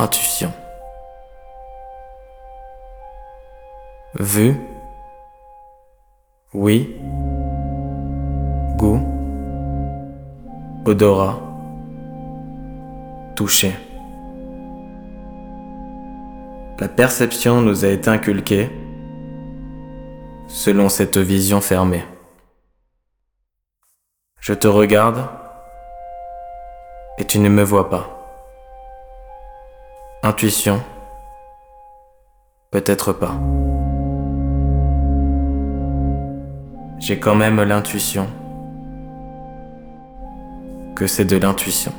[0.00, 0.50] Intuition.
[4.14, 4.58] Vue.
[6.54, 6.96] Oui.
[8.78, 9.02] Goût.
[10.86, 11.38] Odorat.
[13.36, 13.74] Toucher.
[16.78, 18.70] La perception nous a été inculquée
[20.48, 22.06] selon cette vision fermée.
[24.40, 25.28] Je te regarde
[27.18, 28.19] et tu ne me vois pas.
[30.22, 30.82] Intuition
[32.70, 33.40] Peut-être pas.
[36.98, 38.28] J'ai quand même l'intuition
[40.94, 41.94] que c'est de l'intuition.